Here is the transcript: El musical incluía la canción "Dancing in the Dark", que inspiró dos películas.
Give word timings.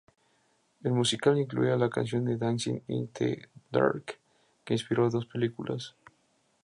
El 0.81 0.93
musical 0.93 1.37
incluía 1.39 1.75
la 1.77 1.91
canción 1.91 2.25
"Dancing 2.39 2.81
in 2.87 3.09
the 3.13 3.47
Dark", 3.69 4.17
que 4.63 4.73
inspiró 4.73 5.11
dos 5.11 5.27
películas. 5.27 5.93